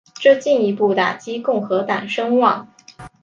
[0.15, 2.67] 这进一步打击共和党声望。